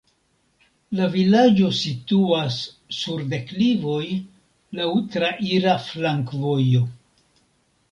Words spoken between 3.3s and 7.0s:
deklivoj, laŭ traira flankovojo.